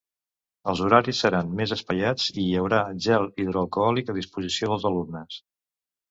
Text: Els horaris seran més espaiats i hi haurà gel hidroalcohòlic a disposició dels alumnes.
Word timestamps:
Els 0.71 0.79
horaris 0.83 1.17
seran 1.25 1.51
més 1.59 1.73
espaiats 1.75 2.25
i 2.33 2.37
hi 2.45 2.55
haurà 2.61 2.79
gel 3.07 3.27
hidroalcohòlic 3.43 4.09
a 4.13 4.15
disposició 4.17 4.71
dels 4.73 4.89
alumnes. 4.91 5.37